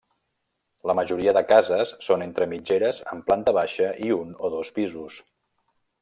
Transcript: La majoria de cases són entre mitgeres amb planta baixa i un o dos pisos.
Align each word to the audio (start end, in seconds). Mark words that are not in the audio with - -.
La 0.91 0.93
majoria 0.99 1.33
de 1.37 1.41
cases 1.49 1.91
són 2.05 2.23
entre 2.27 2.47
mitgeres 2.53 3.01
amb 3.15 3.27
planta 3.27 3.53
baixa 3.57 3.91
i 4.07 4.09
un 4.15 4.33
o 4.49 4.51
dos 4.55 4.71
pisos. 4.79 5.19